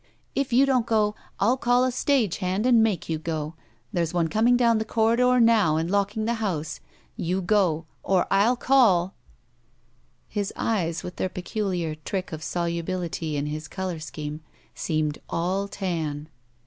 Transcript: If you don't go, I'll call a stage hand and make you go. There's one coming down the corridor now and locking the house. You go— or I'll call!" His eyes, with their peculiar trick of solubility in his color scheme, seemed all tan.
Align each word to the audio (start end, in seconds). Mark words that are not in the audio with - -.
If 0.33 0.51
you 0.51 0.65
don't 0.65 0.87
go, 0.87 1.13
I'll 1.39 1.57
call 1.57 1.83
a 1.83 1.91
stage 1.91 2.37
hand 2.37 2.65
and 2.65 2.81
make 2.81 3.07
you 3.07 3.19
go. 3.19 3.53
There's 3.93 4.15
one 4.15 4.29
coming 4.29 4.57
down 4.57 4.79
the 4.79 4.83
corridor 4.83 5.39
now 5.39 5.77
and 5.77 5.91
locking 5.91 6.25
the 6.25 6.33
house. 6.41 6.79
You 7.15 7.39
go— 7.39 7.85
or 8.01 8.25
I'll 8.31 8.55
call!" 8.55 9.13
His 10.27 10.51
eyes, 10.55 11.03
with 11.03 11.17
their 11.17 11.29
peculiar 11.29 11.93
trick 11.93 12.31
of 12.31 12.41
solubility 12.41 13.37
in 13.37 13.45
his 13.45 13.67
color 13.67 13.99
scheme, 13.99 14.41
seemed 14.73 15.19
all 15.29 15.67
tan. 15.67 16.29